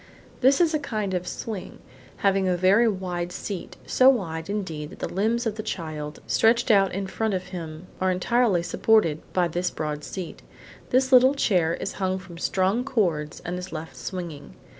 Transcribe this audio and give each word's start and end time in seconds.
This 0.39 0.59
is 0.59 0.73
a 0.73 0.79
kind 0.79 1.13
of 1.13 1.27
swing, 1.27 1.77
having 2.25 2.47
a 2.47 2.57
very 2.57 2.87
wide 2.87 3.31
seat, 3.31 3.77
so 3.85 4.09
wide, 4.09 4.49
indeed, 4.49 4.89
that 4.89 4.97
the 4.97 5.07
limbs 5.13 5.45
of 5.45 5.57
the 5.57 5.61
child 5.61 6.21
stretched 6.25 6.71
out 6.71 6.91
in 6.91 7.05
front 7.05 7.35
of 7.35 7.49
him 7.49 7.85
are 8.01 8.09
entirely 8.09 8.63
supported 8.63 9.21
by 9.31 9.47
this 9.47 9.69
broad 9.69 10.03
seat. 10.03 10.41
This 10.89 11.11
little 11.11 11.35
chair 11.35 11.75
is 11.75 11.91
hung 12.01 12.17
from 12.17 12.39
strong 12.39 12.83
cords 12.83 13.43
and 13.45 13.59
is 13.59 13.71
left 13.71 13.95
swinging. 13.95 14.55